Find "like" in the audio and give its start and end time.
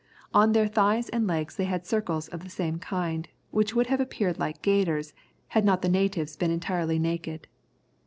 4.39-4.63